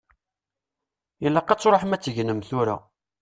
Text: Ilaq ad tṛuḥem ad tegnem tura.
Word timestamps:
Ilaq 1.25 1.49
ad 1.49 1.59
tṛuḥem 1.59 1.91
ad 1.95 2.01
tegnem 2.01 2.39
tura. 2.49 2.77